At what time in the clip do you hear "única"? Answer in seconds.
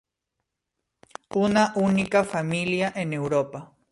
1.75-2.23